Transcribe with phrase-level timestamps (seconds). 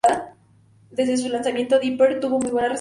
[0.89, 2.69] Desde su lanzamiento "Deeper" tuvo muy buena recepción.